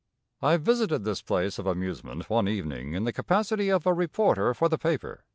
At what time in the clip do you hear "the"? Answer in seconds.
3.03-3.13, 4.67-4.79